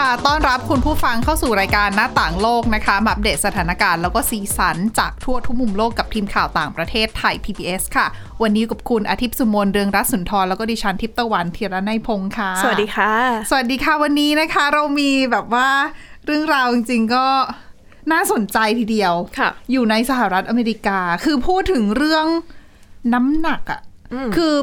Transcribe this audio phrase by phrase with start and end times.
[0.00, 8.06] ค่ะ ต้อนรับคุณผู้ฟังเข้าสู่รายการหน้าต่างโลกนะคะมาอัปเดตสถานการณ์แล้วก็สีสันจากทั่วทุกมุมโลกกับทีมข่าวต่างประเทศไทย PBS ค่ะ
[8.42, 13.12] วันนี้กับคุณอาทิตย์สุมนเรืองรัศนทรแล้วก็ดิฉันทิพย์ตะวันเทียรนัยพงค์ค่ะ สวัสดีค่ะ
[13.50, 15.68] สวัสดีค่ะวันนี้นะคะ เรามีแบบว่า
[16.26, 17.26] เรื่องราวจริงๆก็
[18.12, 22.26] น่าสนใจทีเดียวค่ะ อยู่ในสหรัฐอเมริกา คือพูดถึงเรื่อง
[23.14, 23.80] น้ำหนักอะ่ะ
[24.36, 24.54] คือ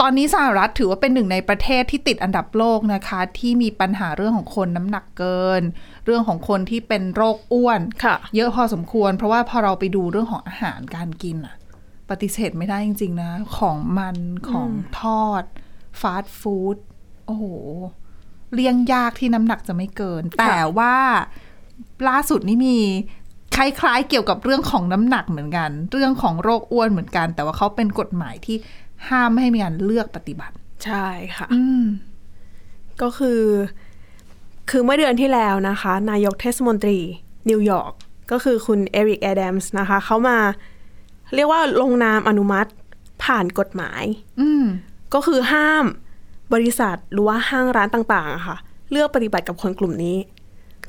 [0.00, 5.62] ตอนนี้สหรัฐถือว่าเป็นหนึ่งในประเทศที่ติดอันดับโลกนะคะ ที่มีปัญหาเรื่องของคนน้ำหนักเกิน
[6.04, 11.56] เรื่องของคนที่เป็นโรคอ้วนค่ะเยอะพอสมควร เพราะว่าพอเราไปดูเรื่องของอาหารการกินอะ
[12.10, 14.16] ปฏิเสธไม่ได้จริง ๆ นะ ของมัน
[14.50, 15.44] ของทอด
[16.00, 16.76] ฟาสต์ฟู้ด
[17.26, 17.44] โอ้โห
[18.54, 20.94] เลี่ยงยากที่น้ำหนักจะไม่เกิน แต่ว่า
[22.08, 22.78] ล่าสุดนี่มี
[23.56, 28.56] คล้ายๆเกี่ยวกับเรื่องของน้ำหนักเหมือนกัน เรื่องของโรคอ้วนเหมือนกัน แต่ว่าเขาเป็นกฎหมายที่
[29.08, 30.54] ห้ามไม่ให้มีการเลือกปฏิบัติ
[30.84, 31.84] ใช่ค่ะอืม
[33.02, 33.42] ก็คือ
[34.70, 36.98] คือเมื่อเดือนที่แล้วนะคะ นายกเทศมนตรี
[37.50, 37.92] นิวยอร์ก
[38.30, 40.38] ก็คือคุณเอริกแอดัมส์นะคะ เขามา
[41.34, 42.70] เรียกว่าลงนามอนุมัติ
[43.24, 44.02] ผ่านกฎหมาย
[44.40, 44.64] อืม
[45.14, 45.84] ก็คือห้าม
[46.54, 48.56] บริษัทหรือว่าห้างร้านต่างๆอะค่ะ
[48.90, 50.16] เลือกปฏิบัติกับคนกลุ่มนี้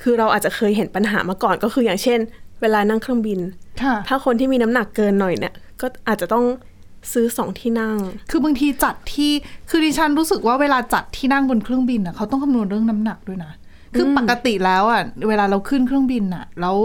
[0.01, 2.19] คือเราอาจจะเคยเห็นปัญหามาก่อนก็คืออย่างเช่น
[2.61, 3.39] เวลานั่งเครื่องบิน
[3.83, 6.45] ค่ะถ้าคนที่มีน้ำหนักเกินหน่อยเนี่ย ก็อาจจะต้อง
[7.13, 7.97] ซื้อสองที่นั่ง
[8.29, 9.31] คือบางทีจัดที่
[9.69, 13.53] คือดิฉันรู้สึกว่าเวลาจัดที่นั่งบนเครื่องบินอะเขาต้องคำนวณเรื่องน้ำหนักด้วยนะ
[13.95, 16.77] คือปกติแล้วอะเวลาเราขึ้นเครื่องบินอะ แล้ว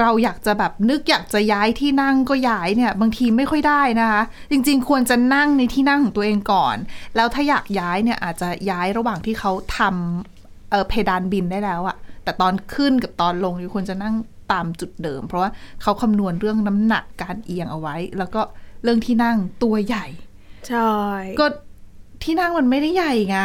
[0.00, 6.76] เราอยากจะแบบนึกอยากจะย้ายที่นั่งก็ย้ายเนี่ย บางทีไม่ค่อยได้นะคะ จริง ๆ ควรจะนั่งในที่นั่งของตัวเองก่อน
[7.16, 14.14] แล้วถ้าอยากย้ายเนี่ยอาจจะย้ายระหว่างที่เขาทำเออเพดานบินได้แล้วอะ แต่ตอนขึ้นกับตอนลงเนี่ยควรจะนั่ง
[14.52, 15.50] ตามจุดเดิม เพราะว่า
[15.82, 20.06] เขาคำนวณเรื่องน้ำหนักการเอียงเอาไว้ แล้วก็เรื่องที่นั่งตัวใหญ่
[20.68, 20.90] ใช่
[21.40, 21.46] ก็
[22.22, 23.38] ที่นั่งมันไม่ได้ใหญ่ไง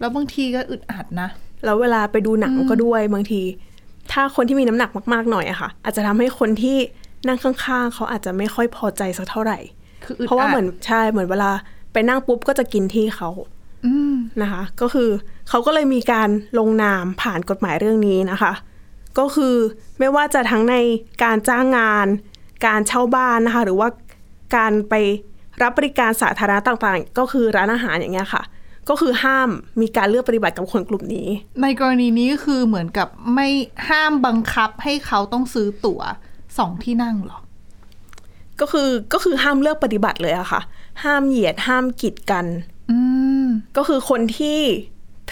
[0.00, 1.28] แล้วบางทีก็อึดอัดนะ
[1.64, 3.42] แล้วเวลาไปดูหนังก็ด้วยบางที
[4.12, 6.78] ถ้าคนที่มีน้ำหนักมากๆหน่อยอะค่ะ อาจจะทำให้คนที่
[7.26, 9.58] นั่งข้างๆเขาอาจจะไม่ค่อยพอใจสักเท่าไหร่
[10.04, 11.50] คืออึดอัดเพราะว่าเหมือนใช่เหมือนเวลา
[11.92, 13.30] ไปนั่งปุ๊บก็จะกินที่เขา
[13.86, 15.08] อืมนะคะ ก็คือ
[15.48, 16.28] เขาก็เลยมีการ
[16.58, 18.52] ลงนามผ่านกฎหมายเรื่องนี้นะคะ
[19.18, 19.54] ก็คือ
[19.98, 20.76] ไม่ว่าจะทั้งใน
[21.24, 22.06] การจ้างงาน
[22.66, 23.88] การเช่าบ้านนะคะ หรือว่า
[24.54, 24.94] การไป
[25.62, 28.42] รับบริการสาธารณะต่างๆ ก็คือร้านอาหารอย่างเงี้ยค่ะ
[28.88, 29.48] ก็คือห้าม
[29.80, 31.28] มีการเลือกปฏิบัติกับคนกลุ่มนี้
[31.62, 33.48] ในกรณีนี้ก็คือเหมือนกับไม่
[33.88, 36.00] ห้ามบังคับให้เขาต้องซื้อตั๋ว
[36.58, 37.38] สองที่นั่งเหรอ
[38.60, 40.60] ก็คือก็คือห้ามเลือกปฏิบัติเลยอะค่ะ
[41.04, 42.46] ห้ามเหยียดห้ามกีดกัน
[42.90, 42.98] อื
[43.42, 43.44] ม
[43.76, 44.60] ก็คือคนที่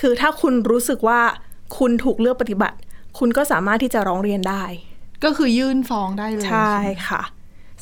[0.00, 1.20] คือถ้าคุณรู้สึกว่า
[1.78, 2.76] คุณถูกเลือกปฏิบัติ
[3.18, 4.62] คุณก็สามารถที่จะร้องเรียนได้
[5.24, 7.22] ก็คือยื่นฟ้องได้เลยใช่ไหมค่ะ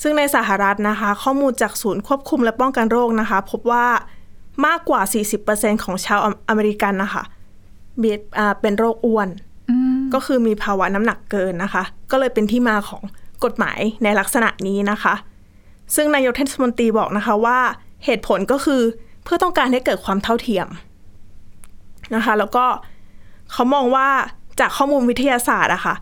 [0.02, 3.86] ซึ่งในสหรัฐนะคะ ข้อมูลจากศูนย์ควบคุมและป้องกันโรคนะคะ พบว่า
[4.66, 5.00] มากกว่า
[5.42, 7.22] 40%ของชาวออเมริกันนะคะ
[8.02, 9.28] มีอ่าเป็นโรคอ้วน
[9.70, 13.02] อืมก็คือมีภาวะน้ำหนักเกินนะคะ ก็เลยเป็นที่มาของ
[13.44, 15.14] กฎหมายในลักษณะนี้นะคะ
[15.94, 17.58] ซึ่งนายกเทศมนตรีบอกนะคะว่า
[18.04, 18.82] เหตุผลก็คือ
[19.24, 20.66] เพื่อต้องการให้เกิดความเท่าเทียม
[22.14, 22.64] นะคะ แล้วก็
[23.52, 24.08] เขามองว่า
[24.60, 25.94] จากข้อมูลวิทยาศาสตร์อะค่ะ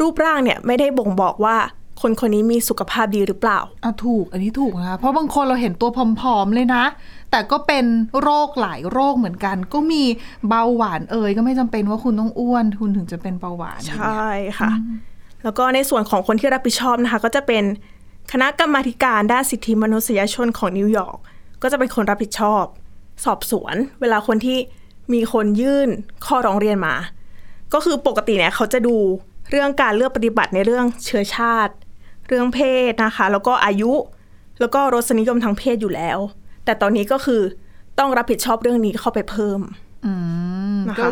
[0.00, 1.56] รูปร่างเนี่ยไม่ได้บ่งบอกว่า
[2.02, 5.90] คนคนนี้มีสุขภาพดีหรือเปล่าอะถูก อันนี้ถูกนะคะเพราะบางคนเราเห็นตัว
[6.20, 6.84] ผอมๆเลยนะ
[7.30, 7.84] แต่ก็เป็น
[8.22, 10.02] โรคหลายโรคเหมือนกัน ก็มี
[10.48, 14.72] เบาหวานเอ่ยก็ไม่จำเป็นว่าคุณต้องอ้วนคุณถึงจะเป็นเบาหวานใช่ค่ะ
[15.42, 17.64] แล้วก็ในส่วนของคนที่รับผิดชอบนะคะ ก็จะเป็น
[18.32, 21.18] คณะกรรมาธิการด้านสิทธิมนุษยชนของนิวยอร์ก
[21.62, 22.64] ก็จะเป็นคนรับผิดชอบ
[23.24, 24.58] สอบสวน เวลาคนที่
[25.12, 25.88] มีคนยื่น
[26.26, 26.94] ข้อร้องเรียนมา
[27.74, 28.96] ก็คือปกติเนี่ยเขาจะดู
[29.50, 31.74] เรื่องการเลือกปฏิบัติในเรื่องเชื้อชาติ
[32.32, 33.92] เรื่องเพศนะคะ แล้วก็อายุ
[34.60, 36.18] แล้วก็รสนิยมทางเพศอยู่แล้ว
[36.64, 37.42] แต่ตอนนี้ก็คือ
[37.98, 39.60] ต้องรับผิดชอบเรื่องนี้เข้าไปเพิ่ม
[40.06, 40.12] อื
[40.74, 41.08] มนะคะก็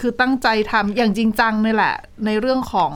[0.00, 1.94] คือตั้งใจทำอย่างจริงจังนี่แหละ
[2.26, 2.92] ในเรื่องของ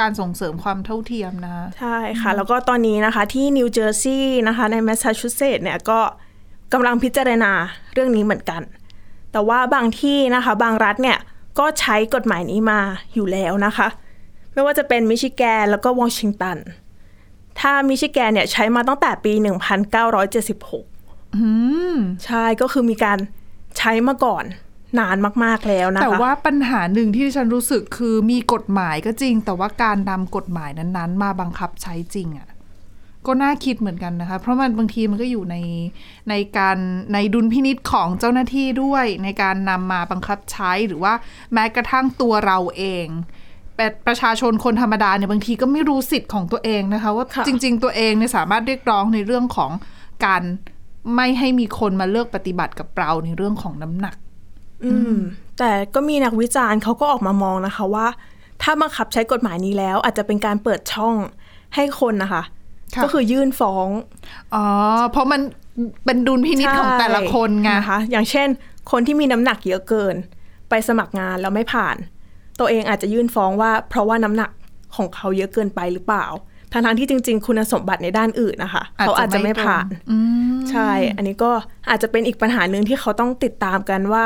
[0.00, 6.00] การส่งเสริมความเท่าเทียมนะ ใช่ค่ะ แล้วก็ตอนนี้นะคะ ที่นิวเจอร์ซีย์นะคะ ในแมสซาชูเซตส์เนี่ยก็
[6.72, 7.52] กำลังพิจารณา
[7.94, 8.62] เรื่องนี้เหมือนกัน
[9.32, 11.18] แต่ว่าบางที่นะคะ บางรัฐเนี่ย
[11.58, 12.80] ก็ใช้กฎหมายนี้มา
[13.14, 13.88] อยู่แล้วนะคะ
[14.52, 16.56] ไม่ว่าจะเป็นมิชิแกนแล้วก็วอชิงตัน
[17.60, 19.32] ถ้ามิชิแกนเนี่ยใช้มาตั้งแต่ปี
[20.54, 21.48] 1976อื
[21.94, 23.18] มใช่ก็คือมีการ
[23.78, 24.44] ใช้มาก่อน
[24.98, 32.48] นานมาก ๆ แล้วนะคะ แต่ว่าปัญหาหนึ่งที่ฉันรู้สึกคือมีกฎหมายก็จริง แต่ว่าการนำกฎหมายนั้น ๆ มาบังคับใช้จริงอะ่ะ
[33.26, 35.56] ก็น่าคิดเหมือนกันนะคะ เพราะมันบางทีมันก็อยู่ใน
[36.30, 36.78] ในการ
[37.12, 41.12] ในดุลพินิษของเจ้าหน้าที่ด้วย ในการนำมาบังคับใช้หรือว่า
[41.52, 43.41] แม้กระทั่งตัวเราเองแต่
[44.06, 49.70] ประชาชนคนธรรมดาเนี่ยบางทีก็ไม่รู้สิทธิ์ของตัวเองนะคะ ว่าค่ะจริง ๆ ตัวเองเนี่ยสามารถเรียกร้องในเรื่องของ
[50.24, 50.42] การ
[51.14, 54.14] ไม่ให้มีคนมาเลือกปฏิบัติกับเราในเรื่องของน้ำหนัก
[54.84, 55.16] อืม
[55.58, 58.06] แต่ก็มีนักวิจารณ์เขาก็ออกมามองนะคะว่า
[58.62, 61.14] ถ้าบังคับใช้กฎหมายนี้แล้ว อาจจะเป็นการเปิดช่อง
[61.74, 62.42] ให้คนนะคะ
[62.94, 63.88] ค่ะก็คือยื่นฟ้อง
[64.54, 64.64] อ๋อ
[65.10, 65.40] เพราะมัน
[66.04, 68.48] เป็นดุลพินิจของแต่ละคนไงนะคะ อย่างเช่น
[68.90, 70.14] คนที่มีน้ำหนักเยอะเกิน
[70.68, 71.96] ไปสมัครงานแล้วไม่ผ่าน
[72.62, 74.50] ตัวเองอาจจะยื่นฟ้องว่า เพราะว่าน้ำหนัก
[74.96, 76.26] ของเขาเยอะเกินไปหรือเปล่า
[76.72, 80.18] ทั้งๆที่จริง ๆ คุณสมบัติในด้านอื่นนะคะ เขาอาจจะไม่ผ่านอื
[80.54, 81.50] มใช่ อันนี้ก็
[81.90, 84.24] อาจจะเป็นอีกปัญหาหนึ่งที่เขาต้องติดตามกันว่า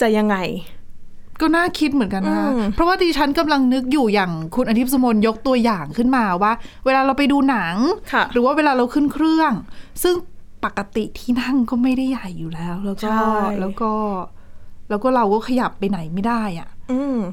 [0.00, 0.36] จะยังไง
[1.40, 6.52] ก็น่าคิดเหมือนกันนะคะอืมเพราะว่าดิฉันกำลังนึกอยู่อย่างคุณอาทิตย์สมนยกตัวอย่างขึ้นมาว่า
[6.84, 7.76] เวลาเราไปดูหนัง
[8.12, 9.52] ค่ะหรือว่าเวลาเราขึ้นเครื่อง
[10.02, 10.14] ซึ่ง
[10.64, 13.26] ปกติที่นั่งก็ไม่ได้ใหญ่อยู่แล้ว แล้วก็ใช่
[13.60, 13.92] แล้วก็
[14.90, 16.69] แล้วก็เราก็ขยับไปไหนไม่ได้อะอืม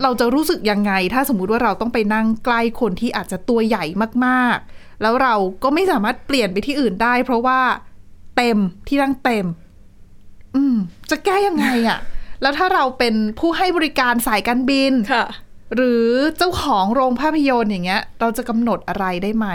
[0.03, 3.85] เราจะรู้สึกยังไง ถ้าสมมุติว่าเราต้องไปนั่งใกล้คนที่อาจจะตัวใหญ่
[4.25, 7.59] มากๆ แล้วเราก็ไม่สามารถเปลี่ยนไปที่อื่นได้ เพราะว่า
[8.37, 8.57] เต็ม
[8.87, 9.45] ที่นั่งเต็ม
[10.55, 10.75] อืม
[11.11, 11.99] จะแก้ยังไงอะ
[12.41, 15.25] แล้วถ้าเราเป็นผู้ให้บริการสายการบินค่ะ
[15.75, 16.05] หรือ
[16.37, 19.47] เจ้าของโรงภาพยนตร์อย่างเงี้ย เราจะกำหนดอะไรได้ไหม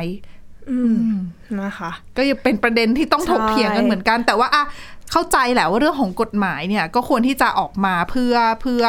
[0.70, 0.78] อื
[1.12, 1.14] ม
[1.60, 4.64] นะคะ ก็ยังเป็นประเด็นที่ต้องใช่ถกเถียงกันเหมือนกัน แต่ว่าอะ
[5.10, 8.82] เข้าใจแหละว่าเรื่องของกฎหมายเนี่ย ก็ควรที่จะออกมาเพื่อเพื่อ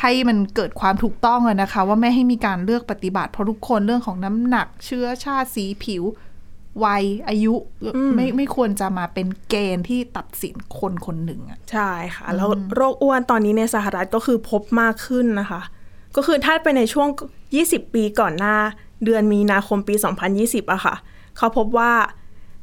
[0.00, 6.02] ให้มันเกิดความถูกต้องอะนะคะ ว่าไม่ให้มีการเลือกปฏิบัติ เพราะทุกคนเรื่องของน้ำหนัก เชื้อชาติสีผิว
[6.84, 7.54] วัยอายุ
[8.14, 15.60] ไม่ไม่ควรจะมาเป็นเกณฑ์ที่ตัดสินคนคนหนึ่งอะใช่ค่ะ แล้วโรคอ้วนตอนนี้ในสหรัฐก็คือพบมากขึ้นนะคะ
[16.16, 17.08] ก็คือถ้าไปในช่วง
[17.50, 18.56] 20 ปีก่อนหน้า
[19.04, 19.94] เดือนมีนาคมปี
[20.34, 20.94] 2020อะค่ะ
[21.36, 21.92] เขาพบว่า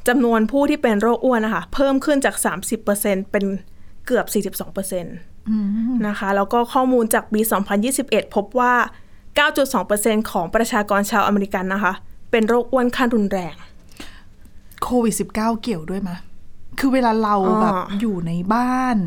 [0.08, 2.36] จำนวนผู้ที่เป็นโรคอ้วนนะคะ เพิ่มขึ้นจาก
[2.84, 3.46] 30%เป็น
[4.06, 4.26] เกือบ
[4.72, 5.33] 42%
[6.08, 7.42] นะคะ แล้วก็ข้อมูลจากปี
[7.88, 8.74] 2021 พบว่า
[9.48, 11.94] 9.2%ของประชากรชาวอเมริกันนะคะ
[12.32, 13.56] เป็นโรคอ้วนขั้นรุนแรง
[14.84, 16.12] โควิด -19 เกี่ยวด้วยไหม
[16.80, 18.98] คือเวลาเราอ่าแบบอยู่ในบ้าน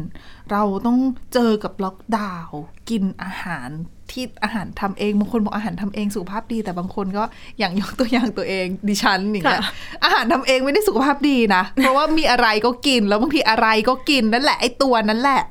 [0.53, 0.99] เราต้อง
[1.35, 2.61] เจอกับล็อกดาวน์
[2.91, 3.69] กินอาหาร
[4.11, 7.25] ที่อาหารทำเองบางคนบอกอาหารทำเองสุขภาพดี แต่บางคนก็
[7.59, 9.73] อย่างยกตัวอย่างตัวเองดิฉันอย่างเงี้ยค่ะ
[10.05, 15.43] อาหารทำเองไม่ได้สุขภาพดีนะ เพราะว่ามีอะไรก็กินแล้วบางทีอะไรก็กินนั่นแหละไอ้ตัวนั้นแหละ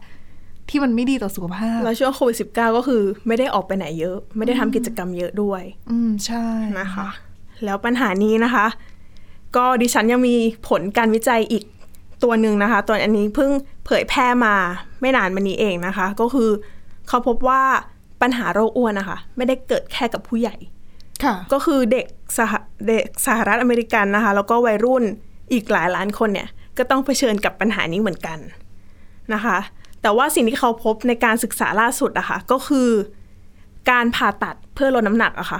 [0.69, 6.45] ที่มันไม่ดีต่อสุขภาพ แล้วช่วงโควิด -19 ก็คือ ไม่ได้ออกไปไหนเยอะ ไม่ได้ทำกิจกรรมเยอะด้วย อืมใช่
[6.79, 7.07] นะคะ
[7.65, 8.65] แล้วปัญหานี้นะคะ
[9.55, 10.35] ก็ดิฉันยังมี
[10.67, 11.63] ผลการวิจัยอีก
[12.23, 13.51] ตัวหนึ่งนะคะ ตัวอันนี้เพิ่ง
[13.85, 14.55] เผยแพร่มา
[15.01, 16.49] ไม่นานมานี้เองนะคะ ก็คือ
[17.07, 17.61] เขาพบว่า
[18.21, 20.55] ปัญหาโรคอ้วนนะคะไม่ได้เกิดแค่กับผู้ใหญ่
[21.23, 22.05] ค่ะก็คือเด็ก
[22.37, 22.53] สห
[22.87, 25.03] เด็กสหรัฐอเมริกันนะคะ แล้วก็วัยรุ่น
[25.53, 26.47] อีกหลายล้านคนเนี่ย
[26.77, 28.39] ก็ต้องเผชิญกับปัญหานี้เหมือนกัน
[29.33, 29.57] นะคะ
[30.05, 32.89] แต่ว่าสิ่งที่เขาพบในการศึกษาล่าสุดอะคะ่ะก็คือ
[33.91, 35.59] การผ่าตัดเพื่อลดน้ำหนักอะค่ะ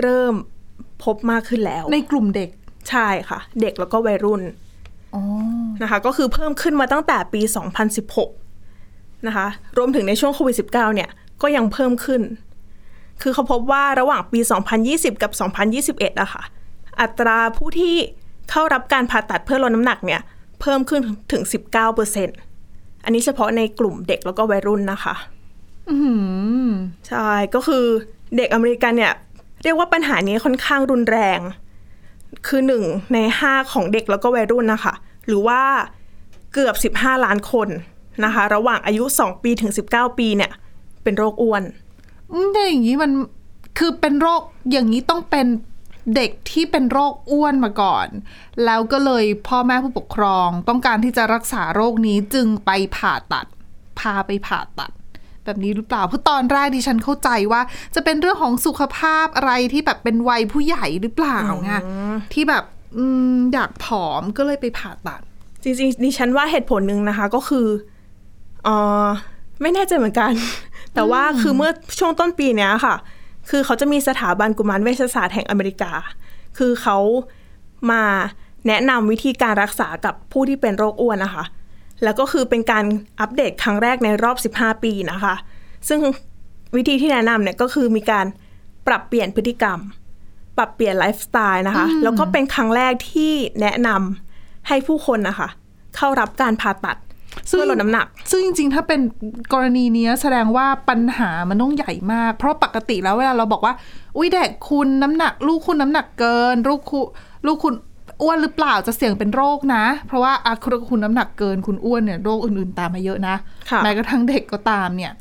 [0.00, 0.34] เริ่ม
[1.04, 2.50] พบมากขึ้นแล้ว ในกลุ่มเด็ก
[2.90, 4.42] ใช่ค่ะ เด็กแล้วก็วัยรุ่น
[5.14, 5.22] อ๋อ
[5.82, 7.40] นะคะ ก็คือเพิ่มขึ้นมาตั้งแต่ปี
[8.34, 9.46] 2016 นะคะ
[9.78, 11.10] รวมถึงในช่วงโควิด -19 เนี่ย
[11.42, 12.22] ก็ยังเพิ่มขึ้น
[13.22, 14.40] คือเขาพบว่าระหว่างปี
[14.80, 15.32] 2020 กับ
[15.98, 16.42] 2021อะค่ะ
[17.00, 17.96] อัตราผู้ที่
[18.50, 20.20] เข้ารับการผ่าตัดเพื่อลดน้ำหนักเนี่ย
[20.60, 21.02] เพิ่มขึ้น
[21.32, 22.51] ถึง 19%อัน
[23.14, 25.14] นี้เฉพาะในกลุ่มเด็กแล้วก็วัยรุ่นนะคะ
[25.90, 25.96] อื
[26.66, 26.68] ม
[27.08, 27.84] ใช่ ก็คือ
[28.36, 29.12] เด็กอเมริกันเนี่ย
[29.62, 31.40] เรียกว่าปัญหานี้ค่อนข้างรุนแรง
[32.46, 32.82] คือหนึ่ง
[33.14, 34.94] ในห้าของเด็กแล้วก็วัยรุ่นนะคะ
[35.26, 35.60] หรือว่า
[36.52, 37.68] เกือบ15ล้านคน
[38.24, 40.50] นะคะ ระหว่างอายุ2ปีถึง19ปีเนี่ย
[41.02, 41.62] เป็นโรคอ้วน
[42.32, 43.10] อืมแต่อย่างนี้มัน
[43.78, 45.46] คือเป็นโรคอย่างนี้ต้องเป็น
[46.16, 48.08] เด็กที่เป็นโรคอ้วนมาก่อน
[48.64, 53.46] แล้วก็เลยพ่อแม่ผู้ปกครองต้องการที่จะรักษาโรคนี้จึงไปผ่าตัด
[53.98, 54.90] พาไปผ่าตัด
[55.44, 57.60] แบบนี้หรือเปล่าเพราะตอนแรกดิฉันเข้าใจว่า
[57.94, 61.72] จะเป็นเรื่องของสุขภาพอะไรที่แบบเป็นวัยผู้ใหญ่หรือเปล่าไง
[62.32, 62.64] ที่แบบ
[62.96, 65.20] อืมอยากผอมก็เลยไปผ่าตัด
[65.62, 67.66] จริงๆดิฉันว่าเหตุผลหนึ่งนะคะก็คือ
[68.64, 68.68] เอ
[69.04, 69.06] อ
[69.62, 70.32] ไม่แน่ใจเหมือนกัน
[70.94, 72.94] แต่ว่าคือเมื่อช่วงต้นปีเนี้ยค่ะ
[73.50, 75.92] คือเขาจะมีสถาบันกุมารเวชศาสตร์แห่งอเมริกา
[76.58, 76.98] คือเขา
[77.90, 78.02] มา
[78.68, 81.44] แนะนำวิธีการรักษากับผู้ที่เป็นโรคอ้วนนะคะ
[82.02, 82.84] แล้วก็คือเป็นการ
[83.20, 85.34] อัปเดตครั้งแรกในรอบ 15 ปีนะคะ
[85.88, 86.00] ซึ่ง
[86.76, 88.26] วิธีที่แนะนำเนี่ยก็คือมีการ
[88.86, 89.78] ปรับเปลี่ยนพฤติกรรม
[90.56, 95.48] ปรับเปลี่ยนไลฟ์สไตล์นะคะ แล้วก็เป็นครั้งแรกที่แนะนำให้ผู้คนนะคะ
[95.96, 96.96] เข้ารับการผ่าตัด
[97.48, 99.00] เพื่อลดน้ำหนัก ซึ่งจริงๆ ถ้าเป็น
[99.52, 103.74] กรณีเนี้ยแสดงว่าปัญหามันต้องใหญ่มาก เพราะปกติแล้วเวลาเราบอกว่า
[104.16, 107.06] อุ้ยเด็กคุณน้ำหนัก ลูกคุณน้ำหนักเกิน ลูกคุณ
[107.46, 107.74] ลูกคุณ
[108.22, 113.34] อ้วนหรือเปล่าจะเสี่ยงเป็นโรคนะ เพราะว่าอะคุณคุณน้ำหนักเกินคุณอ้วนเนี่ยโรคอื่นๆตามมาเยอะนะ
[113.70, 115.12] ค่ะแม้กระทั่งเด็กก็ตามเนี่ย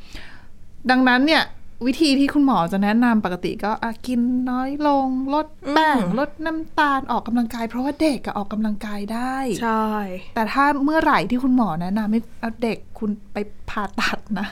[0.89, 1.43] ดังนั้นเนี่ย
[1.85, 4.19] วิธีที่คุณหมอจะแนะนำปกติก็อะกิน
[4.49, 9.87] น้อยลง ลดแป้งลดน้ำตาลออกกำลังกาย เพราะว่าเด็กก็ออกกำลังกายได้ ใช่
[10.35, 13.37] แต่ถ้าเมื่อไหร่ที่คุณหมอแนะนำให้เอาเด็กคุณไป
[13.69, 14.47] ผ่าตัดนะ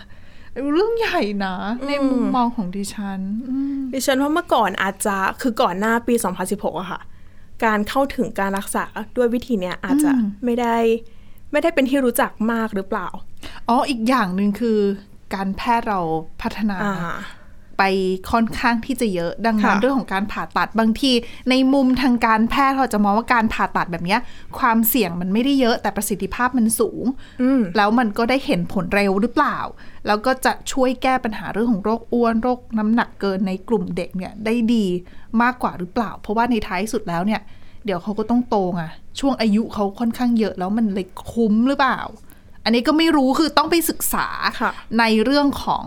[0.73, 1.55] เรื่องใหญ่นะ
[1.87, 3.19] ในมุมมองของดิฉัน
[3.49, 6.13] อืมดิฉันว่าเมื่อก่อนอาจจะคือก่อนหน้าปี
[6.47, 7.01] 2016อะค่ะ
[7.65, 8.85] การเข้าถึงการรักษา
[9.17, 10.11] ด้วยวิธีเนี้ยอาจจะ
[10.45, 10.77] ไม่ได้
[11.51, 13.07] ไม่ได้เป็นที่รู้จักมากหรือเปล่า
[13.69, 14.79] อ๋ออีกอย่างหนึ่งคือ
[15.33, 15.99] การแพทย์เรา
[16.41, 17.17] พัฒนาอ่า
[17.79, 17.91] ไป
[18.31, 21.11] ค่อนข้างที่จะเยอะดังนั้นค่ะเรื่องของการผ่าตัดบางที
[21.49, 24.19] ในมุมทางการแพทย์เราจะมองว่าการผ่าตัดแบบเนี้ย
[24.59, 27.05] ความเสี่ยงมันไม่ได้เยอะแต่ประสิทธิภาพมันสูง
[27.41, 29.57] อืมแล้วมันก็ได้เห็นผลเร็วหรือเปล่า
[30.07, 34.85] แล้วก็จะช่วยแก้ปัญหาเรื่องของโรคอ้วนโรคน้ำหนักเกินในกลุ่มเด็กเนี่ยได้ดี
[35.41, 37.41] มากกว่าหรือเปล่า เพราะว่าในท้ายสุดแล้วเนี่ย
[37.85, 38.83] เดี๋ยวเขาก็ต้องโตไง
[39.19, 41.99] ช่วงอายุเขาค่อนข้างเยอะแล้วมันเลยคุ้มหรือเปล่า
[42.63, 44.27] อันนี้ก็ไม่รู้คือต้องไปศึกษา
[44.61, 45.85] ค่ะในเรื่องของ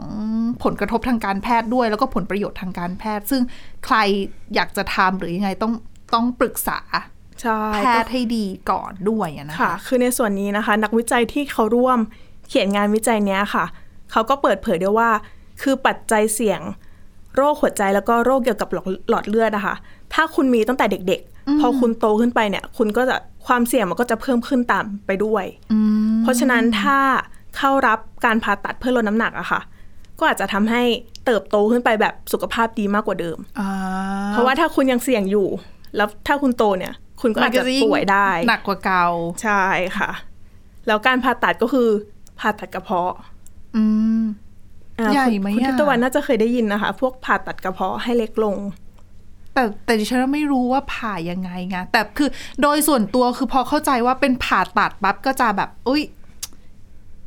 [0.65, 3.43] ผลกระทบทางการแพทย์ด้วย แล้วก็ผลประโยชน์ทางการแพทย์ ซึ่ง
[3.85, 3.97] ใคร
[4.55, 5.73] อยากจะทำหรือยังไงต้อง
[6.15, 6.81] ต้องปรึกษา
[7.43, 11.99] ใช่แพทย์ให้ดีก่อนด้วยอะนะคะค่ะคือในส่วนนี้นะคะ นักวิจัยที่เขาร่วม
[12.49, 13.65] เขียนงานวิจัยเนี้ยค่ะ
[14.13, 15.11] เขาก็เปิดเผยด้วยว่า
[15.63, 16.61] คือปัจจัยเสี่ยง
[17.37, 19.75] โรคหัวใจแล้วก็โรคเกี่ยวกับหลอดหลอดเลือดนะคะ
[20.15, 25.45] ถ้าคุณมีตั้งแต่เด็กๆ พอคุณโตขึ้นไปเนี่ย คุณก็จะความเสี่ยงมันก็จะเพิ่มขึ้นตามไปด้วย
[26.23, 26.99] เพราะฉะนั้นถ้า
[27.57, 29.61] เข้ารับการผ่าตัดเพื่อลดน้ำหนักอะค่ะ
[30.19, 30.83] ก็อาจจะทำให้
[31.27, 33.71] เติบโตขึ้นไปแบบสุขภาพดีมากกว่าเดิมอ่า
[34.33, 35.49] เพราะว่าถ้าคุณยังเสี่ยงอยู่
[35.97, 39.07] แล้วถ้าคุณโตเนี่ย คุณก็อาจจะยิ่งป่วยได้ หนักกว่าเก่า
[39.43, 39.63] ใช่
[39.99, 40.11] ค่ะ
[40.87, 41.89] แล้วการผ่าตัดก็คือ
[42.41, 43.13] ผ่าตัดกระเพาะ
[43.77, 43.85] อื
[44.19, 44.23] ม
[44.99, 48.57] อ่าใหญ่คุณไหมคุณอะทิพย์ตะวันน่าจะเคยได้ยินนะคะ พวกผ่าตัดกระเพาะให้เล็กลง
[49.55, 52.29] แต่แต่ดิฉันไม่รู้ว่าผ่ายังไงไงแต่คือ
[52.63, 56.03] โดยส่วนตัวคือพอเข้าใจว่าเป็นผ่าตัดปั๊บก็จะแบบอุ้ย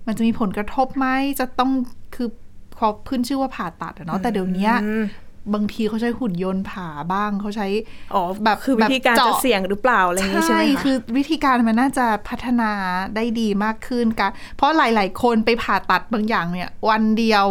[0.07, 1.07] มันจะมีผลกระทบไหม
[1.39, 1.71] จะต้อง
[2.15, 2.29] คือ
[2.75, 5.05] พอขึ้นชื่อว่าผ่าตัดอะเนาะแต่เดี๋ยวเนี้ยอืม
[5.53, 7.67] บางทีเขาใช้หุ่นยนต์ผ่าบ้างเขาใช้
[8.13, 12.71] อ๋อแบบคือวิธีการแบบจะเจาะเสี่ยงหรือเปล่าอะไรอย่างนี้ใช่ไหมคะคือวิธีการมันน่าจะพัฒนา
[13.15, 17.45] ได้ดีมากขึ้นกันเพราะหลาย ๆ คนไปผ่าตัดบางอย่างเนี่ย วันเดียว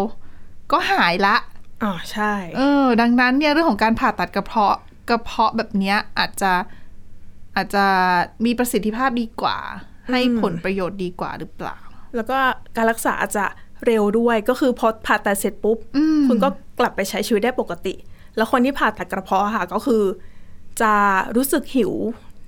[0.72, 1.36] ก็หายละ
[1.84, 4.76] อ๋อใช่ เออ ดังนั้นเนี่ยเรื่องของการผ่าตัดกระเพาะ
[5.10, 6.52] กระเพาะแบบเนี้ยอาจจะ
[7.56, 7.84] อาจจะ
[8.44, 9.58] มีประสิทธิภาพดีกว่า
[10.10, 11.78] ให้ผลประโยชน์ดีกว่าหรือเปล่า
[12.16, 12.38] แล้วก็
[12.76, 13.44] การรักษาอาจจะ
[13.86, 16.48] เร็วด้วยก็คือพอผ่าตัดเสร็จปุ๊บอืมคุณก็
[16.78, 17.94] กลับไปใช้ชีวิตได้ปกติ
[18.36, 20.02] แล้วคนที่ผ่าตัดกระเพาะค่ะก็คือ
[20.82, 20.94] จะ
[21.36, 21.92] รู้สึกหิว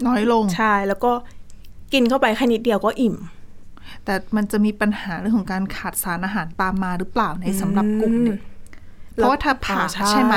[0.07, 1.12] น้อยลงใช่แล้วก็
[1.93, 3.16] กินเข้าไปแค่นิดเดียวก็อิ่ม
[4.05, 8.38] แต่มันจะมีปัญหาเรื่องของการขาดสารอาหารตามมาหรือเปล่าในสำหรับกลุ่มเด็ก
[9.17, 10.37] เพราะว่าถ้าผ่าอ่ใช่ไหม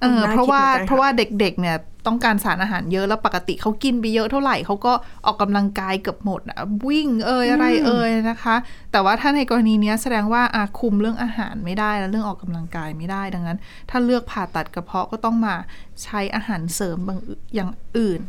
[0.00, 4.92] เออน่าเพราะว่าคิดเหมือนกันค่ะเพราะว่าเด็กๆ เนี่ยต้องการสารอาหารเยอะแล้วปกติเขากินไปเยอะเท่าไหร่เขาก็
[5.26, 8.56] ออกกำลังกายเกือบหมดอะวิ่งเอ่ยอะไรเอ่ยนะคะ
[8.92, 13.58] แต่ว่าถ้าในกรณีเนี้ยแสดงว่าอาคุมเรื่องอาหารไม่ได้แล้วเรื่องออกกำลังกายไม่ได้ดังนั้น
[13.90, 15.54] ถ้าเลือกผ่าตัดกระเพาะก็ต้องมา
[16.02, 17.18] ใช้อาหารเสริมบาง
[17.54, 18.20] อย่างอื่น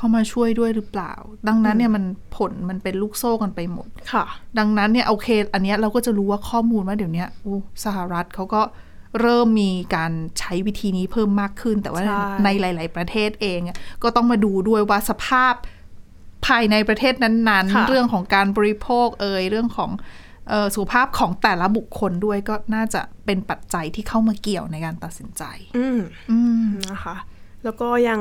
[0.00, 1.12] เข้ามาช่วยด้วยหรือเปล่า
[1.48, 2.04] ดังนั้นเนี่ยมัน
[2.36, 4.24] ผลมันเป็นลูกโซ่กันไปหมดค่ะ
[4.58, 8.62] ดังนั้นเนี่ยโอเค อันเนี้ยเราก็จะรู้ว่าข้อมูลว่าเดี๋ยวเนี้ยอู้สหรัฐเขาก็
[9.20, 15.54] เริ่มมีการใช้วิธีนี้เพิ่มมากขึ้น แต่ว่าใช่ในหลาย ๆ ประเทศเองอะก็ต้องมาดูด้วยว่าสภาพ
[16.46, 19.90] ภายในประเทศนั้นค่ะๆเรื่องของการบริโภคเอ่ยเรื่องของ
[20.48, 25.42] เออสุขภาพของแต่ละบุคคลด้วยก็น่าจะเป็นปัจจัยที่เข้ามาเกี่ยวในการตัดสินใจ
[25.76, 27.16] อืมอืมนะคะ
[27.64, 28.20] แล้วก็ยัง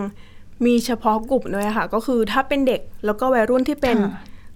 [0.66, 4.12] มีเฉพาะกลุ่มด้วยค่ะ ก็คือถ้าเป็นเด็กแล้วก็วัยรุ่นที่เป็นค่ะ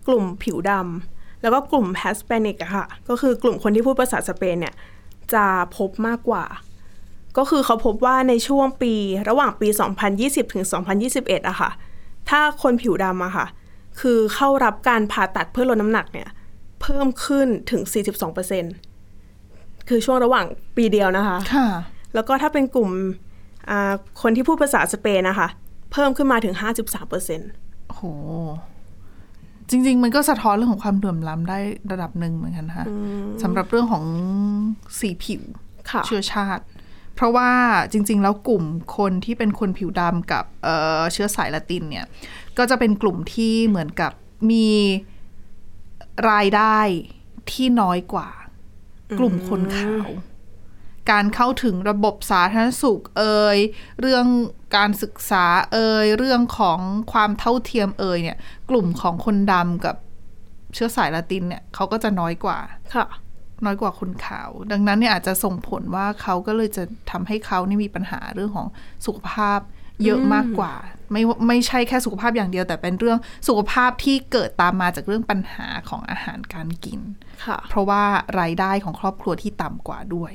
[0.07, 4.74] กลุ่มผิวดำแล้วก็กลุ่มแฮสเปนิกอะค่ะ ก็คือกลุ่มคนที่พูดภาษาสเปนเนี่ย
[5.33, 5.45] จะ
[5.77, 6.43] พบมากกว่า
[7.38, 8.93] ก็คือเขาพบว่าในช่วงปี
[9.29, 9.67] ระหว่างปี
[10.12, 10.65] 2020 ถึง
[11.05, 11.69] 2021อะค่ะ
[12.29, 13.45] ถ้าคนผิวดำอะค่ะ
[14.00, 16.29] คือเข้ารับการผ่าตัดเพื่อลดน้ำหนักเนี่ย
[16.81, 17.81] เพิ่มขึ้นถึง
[19.01, 20.45] 42%คือช่วงระหว่าง
[20.75, 21.67] ปีเดียวนะคะค่ะ
[22.13, 22.89] แล้วก็ถ้าเป็นกลุ่ม
[23.69, 25.48] อ่าคนที่พูดภาษาสเปนนะคะ
[25.93, 27.50] เพิ่มขึ้นมาถึง 53%เปอร์เซ็นต์
[27.89, 28.01] โห
[29.69, 31.59] จริง ๆ มันก็สะท้อนเรื่องของความเหลื่อมล้ำได้
[31.91, 32.88] ระดับหนึ่งเหมือนกันนะคะ
[33.43, 34.05] สำหรับเรื่องของ
[35.00, 35.41] สีผิว
[35.91, 36.63] ค่ะเชื้อชาติ
[37.15, 37.50] เพราะว่า
[37.91, 38.63] จริง ๆ แล้วกลุ่ม
[38.97, 42.05] คนที่เป็นคนผิวดำกับเอ่อเชื้อสายละตินเนี่ย
[42.57, 44.12] ก็จะเป็นกลุ่มที่เหมือนกับ
[44.51, 44.67] มี
[46.29, 46.77] รายได้
[47.51, 48.29] ที่น้อยกว่า
[49.19, 50.07] กลุ่มคนขาว
[51.12, 53.57] การเข้าถึงระบบสาธารณสุขเอ่ย
[54.01, 54.25] เรื่อง
[54.77, 56.79] การศึกษาเอ่ยเรื่องของ
[57.13, 58.38] ความเท่าเทียมเอ่ยเนี่ย
[58.69, 59.95] กลุ่มของคนดำกับ
[60.74, 62.60] เชื้อสายละตินเนี่ยเขาก็จะน้อยกว่า
[62.95, 63.07] ค่ะ
[63.65, 68.67] น้อยกว่าคนขาว ดังนั้นเนี่ยอาจจะส่งผลว่าเขาก็เลยจะทำให้เขานี่มีปัญหาเรื่องของ
[69.05, 69.60] สุขภาพ
[70.03, 70.74] เยอะมากกว่า
[71.12, 77.00] ไม่ไม่ใช่แค่สุขภาพอย่างเดียวแต่เป็นเรื่องสุขภาพที่เกิดตามมาจากเรื่องปัญหาของอาหารการกิน
[77.45, 78.03] ค่ะเพราะว่า
[78.39, 80.33] รายได้ของครอบครัวที่ต่ำกว่าด้วย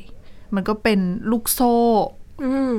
[0.55, 0.99] มันก็เป็น
[1.31, 1.75] ลูกโซ่
[2.45, 2.77] อืม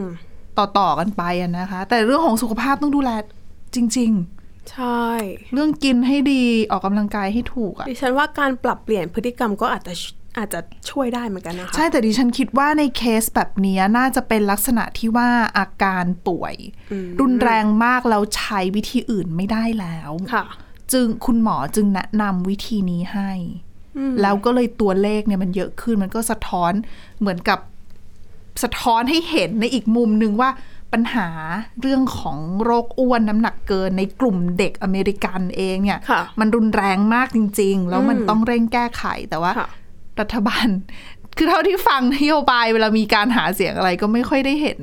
[0.58, 3.12] ต่อ ๆ กันไปอะนะคะ แต่เรื่องของสุขภาพต้องดูแล
[3.76, 4.14] จริง
[4.72, 9.94] ใช่ๆเรื่องกินให้ดีออกกำลังกายให้ถูกอะดิฉันว่าการปรับเปลี่ยนพฤติกรรมก็อาจจะ
[10.38, 10.60] อาจจะ
[10.90, 16.56] ช่วยได้เหมือนกันนะคะ ใช่แต่ดิฉันคิดว่าในเคสแบบเนี้ยน่าจะเป็นลักษณะที่ว่าอาการป่วย
[17.20, 20.46] รุนแรงมากแล้วใช้วิธีอื่นไม่ได้แล้วค่ะ
[20.94, 23.32] จึงคุณหมอจึงแนะนำวิธีนี้ให้
[24.22, 26.74] แล้วก็เลยตัวเลขเนี่ยมันเยอะขึ้นมันก็สะท้อน
[27.20, 27.60] เหมือนกับ
[28.64, 30.50] สะท้อนให้เห็นในอีกมุมหนึ่งว่า
[30.94, 31.28] ปัญหา
[31.82, 39.70] เรื่องของโรคอ้วนน้ำหนักเกินในกลุ่มเด็กอเมริกันเองเนี่ยค่ะมันรุนแรงมากจริง ๆ แล้วมันต้องเร่งแก้ไขแต่ว่าค่ะ
[40.20, 40.68] รัฐบาล
[41.40, 44.80] คือเท่าที่ฟังนโยบายเวลามีการหาเสียงอะไรก็ไม่ค่อยได้เห็น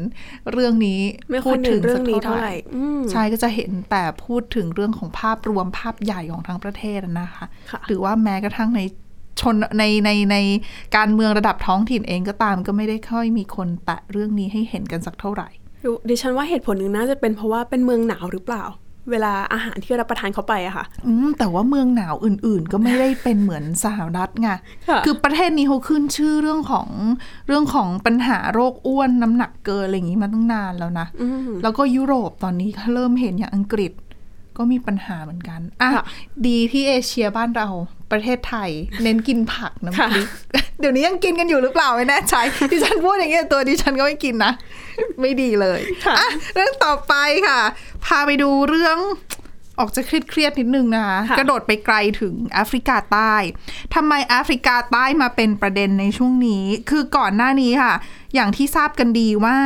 [0.52, 8.80] เรื่องนี้ไม่ค่อยเน้นเรื่องนี้เท่าไหร่อืมใช่ก็จะเห็นแต่พูดถึงเรื่องของภาพรวมภาพใหญ่ของทั้งประเทศอะนะคะค่ะหรือว่าแม้กระทั่งใน
[9.40, 10.36] ชนในในใน
[10.96, 15.48] การเมืองระดับท้องถิ่นเองก็ตามก็ไม่ได้ค่อยมีคนแตะเรื่องนี้ให้เห็นกันสักเท่าไหร่
[15.84, 18.64] ดูดิฉันว่าเหตุผลหนึ่งน่าจะเป็นเพราะว่าเป็นเมืองหนาวหรือเปล่า
[19.10, 24.50] เวลาอาหารที่รับประทานเข้าไปอะค่ะ อืมแต่ว่าเมืองหนาวอื่น ๆ ก็ไม่ได้เป็นเหมือนสหรัฐไง
[24.88, 26.88] ค่ะคือประเทศนี้เขาขึ้นชื่อเรื่องของ
[27.46, 31.06] เรื่องของปัญหาโรคอ้วนน้ำหนักเกินอะไรอย่างนี้มาตั้งนานแล้วนะ
[31.62, 33.92] แล้วก็ยุโรปตอนนี้ก็เริ่มเห็นอย่างอังกฤษ
[34.56, 36.04] ก็มีปัญหาเหมือนกันอะค่ะ
[36.46, 37.68] ดีที่เอเชียบ้านเรา
[38.12, 38.70] ประเทศไทย
[39.02, 40.28] เน้นกินผักน้ำค่ะพริก
[40.80, 42.34] เดี๋ยวนี้ยังกินกันอยู่หรือเปล่าไม่แน่ใจ
[42.70, 44.52] ดิฉันพูดอย่างเงี้ยตัวดิฉันก็ไม่กินนะ
[45.20, 45.80] ไม่ดีเลย
[46.18, 47.14] อะเรื่องต่อไป
[47.48, 47.60] ค่ะ
[48.06, 48.98] พาไปดูเรื่อง
[49.78, 53.34] ออกจะเครียดๆนิดนึงนะคะค่ะกระโดดไปไกลถึงแอฟริกาใต้
[53.94, 57.94] ทำไมแอฟริกาใต้มาเป็นประเด็นในช่วงนี้ คือก่อนหน้านี้ค่ะ
[58.34, 59.58] อย่างที่ทราบกันดีว่า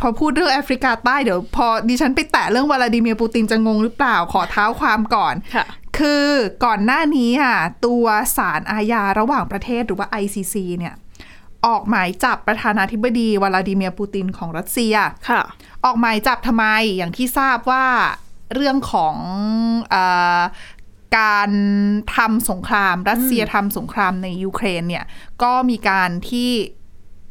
[0.00, 5.66] พอพูดเรื่องแอฟริกาใต้เดี๋ยวพอดิฉันไปแตะเรื่องวลาดิเมียร์ปูตินจะงงหรือเปล่าขอเท้าความก่อนค่ะ
[5.98, 6.26] คือ
[6.64, 7.56] ก่อนหน้านี้ค่ะ
[7.86, 8.04] ตัว
[8.36, 10.94] ศาลอาญาระหว่างประเทศหรือว่า ICC เนี่ย
[11.66, 14.94] ออกหมายจับประธานาธิบดีวลาดิเมียร์ปูตินของรัสเซีย
[15.28, 15.42] ค่ะ
[15.84, 17.86] ออกหมายจับทำไมอย่างที่ทราบว่า
[18.54, 19.16] เรื่องของ
[19.90, 19.96] เอ
[20.38, 20.40] อ
[21.18, 21.50] การ
[22.16, 25.04] ทำสงคราม รัสเซียทำสงครามในยูเครนเนี่ย
[25.42, 26.50] ก็มีการที่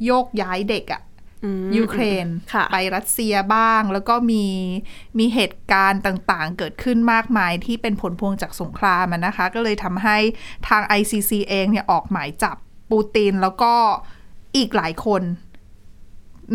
[0.05, 1.01] โยกย้ายเด็กอะ
[1.43, 4.45] อืมยูเครนค่ะไปรัสเซียบ้าง แล้วก็มี
[5.19, 10.17] มีเหตุการณ์ต่างๆ เกิดขึ้นมากมายที่เป็นผลพวงจากสงครามอะนะคะ ก็เลยทำให้
[10.67, 12.57] ทาง ICC เองเนี่ยออกหมายจับ
[12.91, 13.73] ปูตินแล้วก็
[14.55, 15.23] อีกหลายคน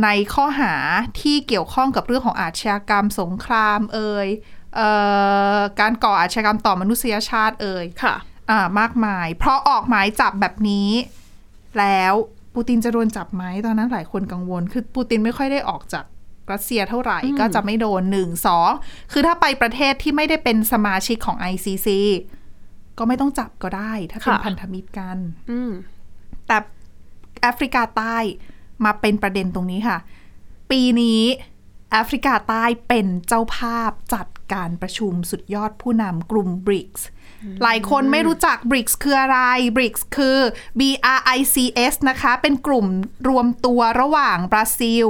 [0.04, 0.74] ในข้อหา
[1.20, 4.28] ที่เกี่ยวข้องกับเรื่องของอาชญากรรมสงครามเอ่ย
[4.76, 4.88] เอ่
[5.56, 8.16] อการก่ออาชญากรรมต่อมนุษยชาติเอ่ยค่ะ
[8.50, 10.90] อ่ามากมาย เพราะออกหมายจับแบบนี้
[11.78, 12.14] แล้ว
[12.54, 16.04] ปูตินจะโดนจับไหมตอนนั้นหลายคนกังวล คือปูตินไม่ค่อยได้ออกจาก
[16.52, 18.70] รัสเซียเท่าไหร่ก็จะไม่โดนหนึ่งสอง
[19.12, 21.88] คือถ้าไปประเทศที่ไม่ได้เป็นสมาชิกของ ICC
[22.98, 25.18] ก็ไม่ต้องจับก็ได้ ถ้าเป็นค่ะพันธมิตรกัน
[25.50, 25.72] อืม
[26.46, 26.59] แต่
[27.40, 28.16] แอฟริกาใต้
[28.85, 29.99] มาเป็นประเด็นตรงนี้ค่ะ
[30.70, 31.22] ปีนี้
[31.92, 37.03] แอฟริกาใต้เป็นเจ้าภาพจัดการประชุมสุดยอดผู้นำกลุ่ม BRICS
[37.62, 39.38] หลายคนไม่รู้จัก BRICS คืออะไร
[39.77, 40.38] BRICS คือ
[40.79, 42.87] BRICS นะคะ เป็นกลุ่ม
[43.29, 45.07] รวมตัวระหว่างบราซิล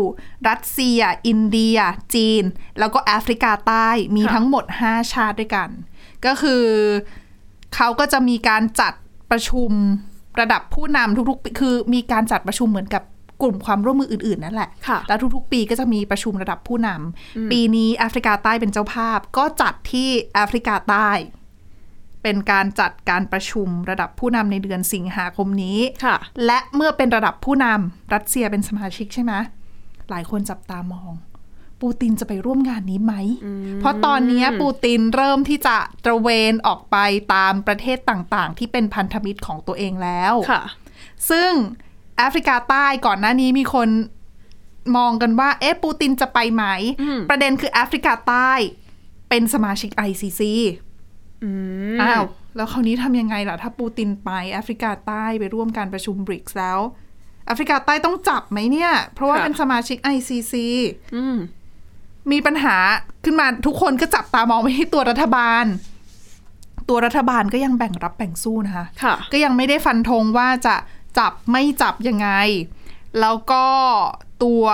[0.49, 1.79] รัสเซีย อินเดีย
[2.15, 2.45] จีน
[2.79, 5.69] แล้วก็แอฟริกาใต้มีค่ะทั้งหมด 5 ชาติด้วยกัน
[6.27, 6.65] ก็คือ
[7.75, 8.93] เขาก็จะมีการจัด
[9.31, 9.71] ประชุม
[10.41, 13.03] ระดับผู้นำทุกๆปีคือมีการจัดประชุมเหมือนกับ
[13.43, 21.11] กลุ่มความร่วมมืออื่นๆ นั่นแหละค่ะแล้วทุกๆ ปีก็จะมีประชุมระดับผู้นำปีนี้แอฟริกาใต้เป็นเจ้าภาพ ก็จัดที่แอฟริกาใต้
[22.23, 29.33] เป็นการจัดการประชุมระดับผู้นำในเดือนสิงหาคมนี้ค่ะและเมื่อเป็นระดับผู้นำรัสเซียเป็นสมาชิกใช่ไหม
[30.11, 31.13] หลายคนจับตามอง
[31.83, 33.15] ปูตินจะไปร่วมงานนี้ไหม
[33.81, 36.97] เพราะตอนนี้ปูตินเริ่มที่จะตระเวนออกไป
[37.35, 40.63] ตามประเทศต่างๆ ที่เป็นพันธมิตรของตัวเองแล้วค่ะ
[41.31, 41.51] ซึ่ง
[42.17, 43.89] แอฟริกาใต้ก่อนหน้านี้มีคน
[44.97, 46.65] มองกันว่า เอ๊ะ ปูตินจะไปไหม
[47.03, 48.51] อืมประเด็นคือแอฟริกาใต้
[49.29, 50.43] เป็นสมาชิก ICC
[51.45, 51.51] อื
[51.97, 52.25] มอ้าว
[52.57, 56.81] แล้วคราวนี้ทำยังไงล่ะ ถ้าปูตินไปแอฟริกาใต้ไปร่วมการประชุมบริกส์แล้ว
[57.47, 60.55] แอฟริกาใต้ต้องจับไหมเนี่ย เพราะว่าค่ะเป็นสมาชิก ICC
[61.17, 61.37] อืม
[62.33, 62.77] มีปัญหา
[63.25, 65.65] ขึ้นมาทุกคนก็จับตามองไปที่ตัวรัฐบาล
[66.89, 70.77] ตัวรัฐบาลก็ยังแบ่งรับแบ่งสู้นะคะค่ะก็ยังไม่ได้ฟันธงว่าจะ
[71.19, 72.29] จับไม่จับยังไง
[73.21, 73.65] แล้วก็
[74.45, 74.65] ตัว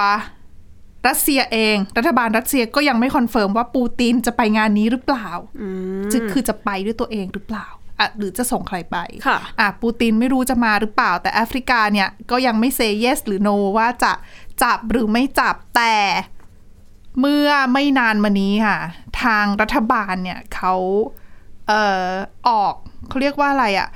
[1.09, 5.29] รัสเซียเอง รัฐบาลรัสเซียก็ยังไม่ confirm ว่าปูตินจะไปงานนี้หรือเปล่า
[5.61, 5.69] อื
[6.03, 7.67] มจะคือจะไปด้วยตัวเองหรือเปล่า
[7.99, 14.13] อะหรือจะส่งใครไปค่ะอะปูตินไม่รู้จะมาหรือเปล่า แต่แอฟริกาเนี่ยก็ยังไม่ say yes หรือ no ว่าจะ
[14.63, 15.95] จับหรือไม่จับแต่
[17.21, 18.79] เมื่อไม่นานมานี้ค่ะ
[19.23, 20.75] ทางรัฐบาลเนี่ยเขา
[21.69, 22.11] เอ่อ
[22.49, 22.75] ออก
[23.09, 23.89] เขาเรียกว่าอะไรอะ่ะ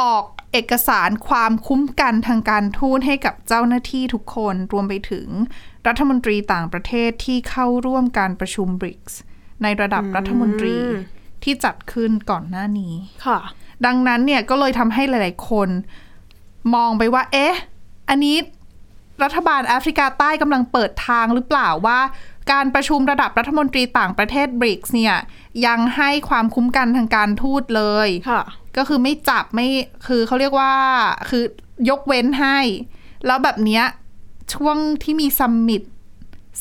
[0.00, 5.28] ออกเอกสารความคุ้มกันทางการทูตให้กับเจ้าหน้าที่ทุกคนรวมไปถึง
[5.86, 9.18] รัฐมนตรีต่างประเทศที่เข้าร่วมการประชุมบริกส์
[9.62, 10.76] ในระดับรัฐมนตรี
[11.42, 12.94] ที่จัดขึ้นก่อนหน้านี้
[13.26, 13.38] ค่ะ
[13.86, 15.68] ดังนั้นเนี่ยก็เลยทำให้หลาย ๆ คน
[16.74, 17.54] มองไปว่า เอ๊ะ
[18.08, 18.36] อันนี้
[19.22, 21.98] รัฐบาลแอฟริกาใต้กำลังเปิดทางหรือเปล่าว่า
[22.52, 25.16] การประชุมระดับรัฐมนตรีต่างประเทศบริกส์เนี่ย
[25.66, 28.42] ยังให้ความคุ้มกันทางการทูตเลยค่ะ
[28.76, 29.68] ก็คือไม่จับไม่
[30.06, 30.72] คือเขาเรียกว่า
[31.30, 31.44] คือ
[31.90, 32.58] ยกเว้นให้
[33.26, 33.84] แล้วแบบเนี้ย
[34.54, 35.82] ช่วงที่มีซัมมิต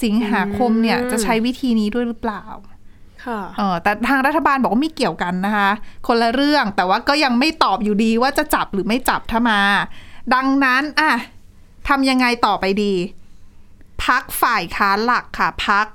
[0.04, 2.44] สิงหาคมเนี่ยจะใช้วิธีนี้ด้วยหรือเปล่า
[3.26, 5.70] ค่ะเออแต่ทางรัฐบาลบอกว่าไม่เกี่ยวกันนะคะ
[6.08, 9.60] คนละเรื่องแต่ว่าก็ยังไม่ตอบอยู่ดีว่าจะจับหรือไม่จับถ้ามา
[10.34, 11.12] ดังนั้นอะ
[11.88, 12.94] ทำยังไงต่อไปดี
[14.06, 15.86] พักฝ่ายค้านหลักค่ะพัก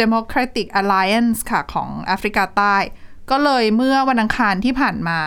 [0.00, 2.76] Democratic Alliance ค่ะของแอฟริกาใต้
[3.30, 5.20] ก็เลยเมื่อวันอังคารที่ผ่านมา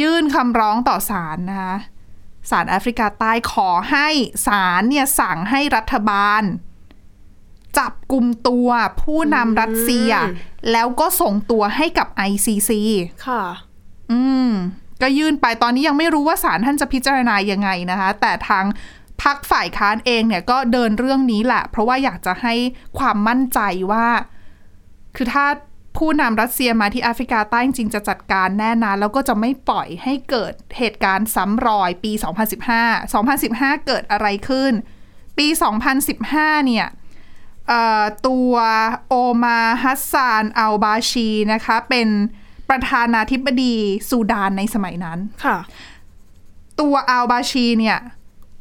[0.00, 1.76] ยื่นคำร้องต่อศาลนะคะ
[2.50, 4.08] ศาลแอฟริกาใต้ขอให้
[4.46, 6.42] ศาลเนี่ยสั่งให้รัฐบาล
[7.78, 8.68] จับกลุ่มตัว
[9.02, 10.10] ผู้นำรัสเซีย
[10.72, 12.70] แล้วก็ส่งตัวให้กับ ICC
[13.26, 13.44] ค่ะ
[14.12, 14.50] อืม
[15.02, 18.64] ก็ยื่นไปตอนนี้ยังไม่รู้ว่าศาลท่านจะพิจารณายังไงนะคะ แต่ทาง
[19.22, 22.54] พักฝ่ายค้านเองเนี่ยก็เดินเรื่องนี้แหละ เพราะว่าอยากจะให้
[22.98, 23.60] ความมั่นใจ
[23.92, 24.06] ว่า
[25.16, 25.46] คือถ้า
[25.98, 32.12] ผู้นำรัสเซียมาที่แอฟริกาใต้จริงๆจะจัดการแน่นอนแล้วก็จะไม่ปล่อยให้เกิดเหตุการณ์ซ้ำรอยปี
[32.78, 34.72] 2015 2015 เกิดอะไรขึ้น
[35.38, 35.46] ปี
[36.06, 36.86] 2015 เนี่ย
[37.68, 38.52] เอ่อตัว
[39.08, 42.08] โอมาฮัสซานอัลบาชีนะคะ เป็น
[42.70, 43.74] ประธานาธิบดี
[44.08, 45.58] ซูดานในสมัยนั้น ค่ะ
[46.80, 47.98] ตัวอัลบาชีเนี่ย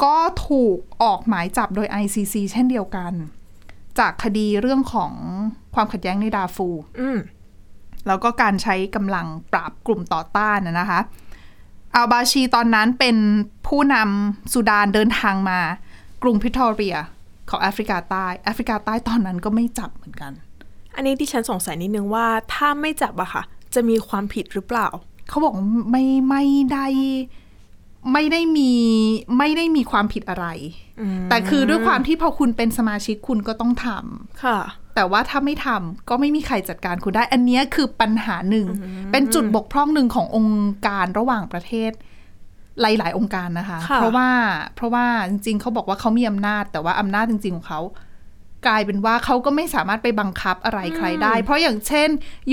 [0.04, 0.16] ก็
[0.48, 3.14] ถูกออกหมายจับโดย ICC เช่นเดียวกัน
[4.00, 5.14] จากคดีเรื่องของ
[5.76, 6.68] ความขัดแย้งในดาฟู
[7.00, 7.20] อืม
[8.08, 11.00] แล้วก็การใช้กำลังปราบกลุ่มต่อต้านนะนะคะ
[11.96, 13.18] อัลบาชีตอนนั้นเป็น
[13.68, 15.60] ผู้นำสุดานเดินทางมา
[16.22, 16.98] กรุงพิทอเรีย
[17.50, 20.32] ของแอฟริกาใต้แอฟริกาใต้ตอนนั้นก็ไม่จับเหมือนกัน
[20.96, 24.88] อันนี้ที่ฉันสงสัยนิดนึงว่าถ้าไม่จับอะค่ะ จะมีความผิดหรือเปล่า
[25.30, 26.86] เขาบอกว่าไม่ไม่ได้
[28.14, 28.72] ไม่ได้มี
[29.38, 30.46] ไม่ได้มีความผิดอะไร
[31.30, 34.60] แต่คือด้วยความที่พอคุณเป็นสมาชิกคุณก็ต้องทำค่ะ
[34.96, 38.68] แต่ว่าถ้าไม่ทำก็ไม่มีใครจัดการคุณได้ อันเนี้ยคือปัญหาหนึ่ง
[39.12, 41.92] เป็นจุดบกพร่องหนึ่งขององค์การระหว่างประเทศ
[42.82, 44.30] หลาย ๆ องค์การนะคะค่ะเพราะว่า
[44.76, 47.82] เพราะว่าจริง ๆ เขาบอกว่าเขามีอำนาจ แต่ว่าอำนาจจริง ๆ ของเขา
[48.68, 52.10] กลายเป็นว่าเขาก็ไม่สามารถไปบังคับอะไรใครได้ เพราะอย่างเช่น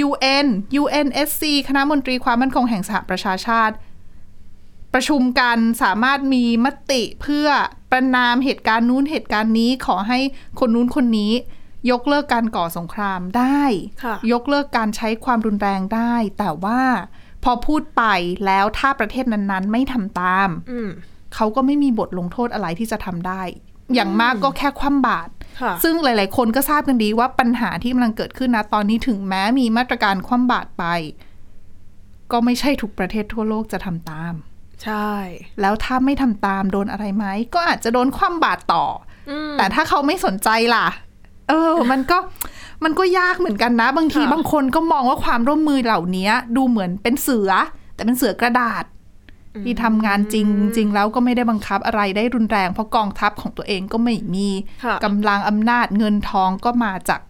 [0.06, 0.46] UN
[0.80, 3.74] UNSC คณะมนตรีความมั่นคงแห่งสหประชาชาติ
[4.98, 7.48] ประชุมกันสามารถมีมติเพื่อ
[7.90, 10.18] ประนามเหตุการณ์นู้นเหตุการณ์นี้ขอให้
[10.58, 11.32] คนนู้นคนนี้
[11.90, 13.62] ยกเลิกการก่อสงครามได้
[14.04, 16.80] ค่ะยกเลิกการใช้ความรุนแรงได้ แต่ว่า
[17.44, 18.02] พอพูดไป
[18.46, 20.90] แล้วถ้าประเทศนั้นๆ ไม่ทำตามอืม
[21.34, 23.42] เขาก็ไม่มีบทลงโทษอะไรที่จะทำได้
[23.94, 25.30] อย่างมากก็แค่คว่ำบาตร
[25.60, 30.84] ค่ะซึ่งหลาย ๆ คนก็ทราบกันดีว่าปัญหาที่กำลังเกิดขึ้นนะตอนนี้ถึงแม้มีมาตรการคว่ำบาตรไป
[32.32, 34.34] ก็ไม่ใช่ทุกประเทศทั่วโลกจะทำตาม
[34.84, 35.12] ใช่
[35.60, 38.84] แล้วถ้าไม่ทำตามโดนอะไรไหมก็อาจจะโดนคว่ำบาตรต่อ
[39.30, 40.86] อแต่ถ้าเขาไม่สนใจล่ะ
[41.48, 42.18] เออ มันก็
[42.84, 47.50] มันก็ยากเหมือนกันนะ บางทีค่ะบางคนก็มองว่าความร่วมมือเหล่านี้ดูเหมือนเป็นเสือ
[47.94, 48.84] แต่เป็นเสือกระดาษ
[49.64, 54.48] ที่ทำงานจริงจริงแล้วก็ไม่ได้บังคับอะไรได้รุนแรง เพราะกองทัพของตัวเองก็ไม่มี
[54.84, 57.20] ค่ะกำลังอำนาจเงินทองก็มาจาก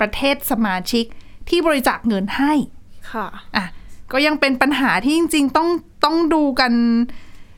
[0.00, 1.04] ประเทศสมาชิก
[1.48, 2.52] ที่บริจาคเงินให้
[3.12, 3.26] ค่ะ
[3.56, 3.64] อะ
[4.12, 5.68] ก็ยังเป็นปัญหาที่จริง ๆ ต้อง
[6.04, 6.72] ต้องดูกัน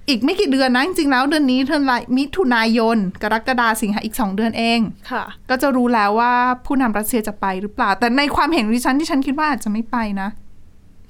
[0.09, 1.83] อีกไม่กี่เดือนนะ จริงๆแล้วเดือนนี้เดือน
[2.17, 6.33] มิถุนายน กรกฎาสิงหาอีกสองเดือนเองค่ะ ก็จะรู้แล้วว่า
[6.67, 10.29] ผู้นำรัสเซียจะไปหรือเปล่า แต่ในความเห็นของดิฉันที่ฉันคิดว่าอาจจะไม่ไปนะ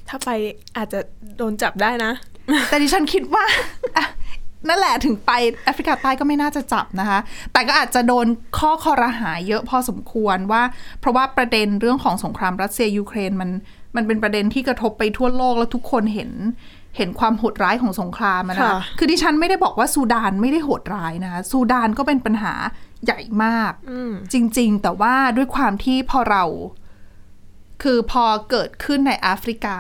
[0.08, 0.30] ถ้าไป
[0.76, 1.00] อาจจะ
[1.36, 2.12] โดนจับได้นะ
[2.68, 3.44] แต่ดิฉันคิดว่า
[3.96, 4.06] อะ
[4.68, 5.32] นั่นแหละถึงไป
[5.64, 7.18] แอฟริกาใต้ก็ไม่น่าจะจับนะคะ
[7.52, 8.26] แต่ก็อาจจะโดน
[8.58, 10.62] ข้อคอรหาเยอะพอสมควรว่า
[11.00, 13.50] เพราะว่าประเด็นเรื่องของสงครามรัสเซียยูเครนมัน
[13.96, 16.30] มันเป็นประเด็นที่กระทบไปทั่วโลกแล้วทุกคนเห็น
[16.96, 22.54] เห็นความโหดร้ายของสงครามอะนะคะค่ะคือดิฉันไม่ได้บอกว่าซูดานไม่ได้โหดร้ายนะคะซูดานก็เป็นปัญหา
[23.04, 26.44] ใหญ่มากอืมจริง ๆ แต่ว่าด้วยความที่พอเรา
[27.82, 29.78] คือพอเกิดขึ้นในแอฟริกา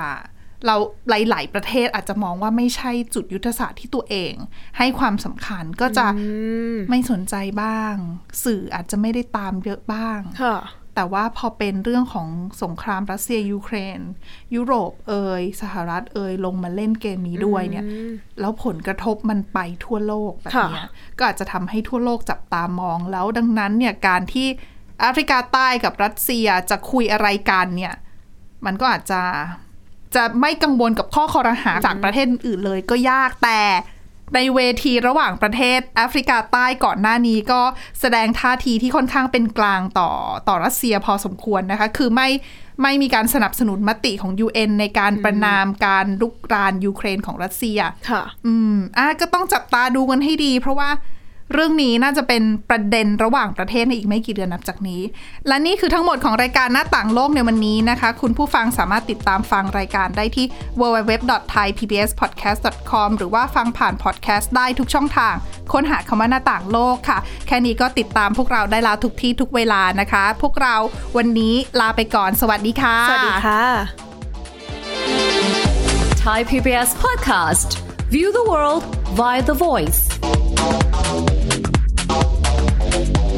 [0.66, 0.76] เรา
[1.08, 4.34] หลาย ๆ ประเทศอาจจะมองว่าไม่ใช่จุดยุทธศาสตร์ที่ตัวเอง
[4.78, 6.06] ให้ความสำคัญก็จะ
[6.90, 7.94] ไม่สนใจบ้าง
[8.44, 10.56] สื่ออาจจะไม่ได้ตามเยอะบ้างค่ะ
[10.94, 12.28] แต่ว่าพอเป็นเรื่องของ
[12.62, 14.00] สงครามรัสเซียยูเครน
[14.54, 17.84] ยุโรปเอยสหรัฐเอยลงมาเล่นเกมนี้ด้วยเนี่ย
[18.40, 24.48] แล้วผลกระทบมันไปทั่วโลกแบบเนี้ยก็อาจจะทำให้ทั่วโลกจับตามองแล้วดังนั้นเนี่ยการที่
[25.00, 27.94] แอฟริกาใต้กับรัสเซียจะคุยอะไรกันเนี่ย
[28.66, 29.22] มันก็อาจจะ
[30.14, 33.60] จะไม่กังวลกับข้อคอรหาจากประเทศอื่นๆเลยก็ยากแต่
[34.34, 37.60] ในเวทีระหว่างประเทศแอฟริกาใต้ก่อนหน้านี้ก็
[38.00, 40.10] แสดงท่าทีที่ค่อนข้างเป็นกลางต่อ
[40.48, 42.28] ต่อรัสเซียพอสมควรนะคะ คือไม่
[42.82, 47.78] ไม่มีการสนับสนุนมติของ UN ในการประนามการลุกรานยูเครนของรัสเซีย
[48.10, 50.90] ค่ะ อืมอะก็ต้องจับตาดูกันให้ดี เพราะว่า
[51.52, 55.02] เรื่องนี้น่าจะเป็นประเด็นระหว่างประเทศในอีกไม่กี่เดือนนับจากนี้
[55.48, 60.46] และนี่คือทั้งหมดของรายการหน้าต่างโลกในวันนี้นะคะ คุณผู้ฟังสามารถติดตามฟังรายการได้ที่
[60.80, 65.34] www.thaipbspodcast.com หรือว่าฟังผ่านพอดแคสต์ได้ทุกช่องทาง
[65.72, 70.74] ค้นหาคำว่าหน้าต่างโลกค่ะ แค่นี้ก็ติดตามพวกเราได้แล้วทุกที่ทุกเวลานะคะ พวกเรา
[71.16, 73.62] วันนี้ลาไปก่อน สวัสดีค่ะ สวัสดีค่ะ
[76.24, 77.68] Thai PBS podcast.
[78.14, 78.82] View the world
[79.18, 80.00] via the voice.
[82.92, 83.31] Thank you.